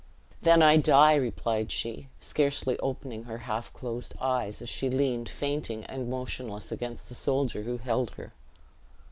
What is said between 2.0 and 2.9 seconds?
scarcely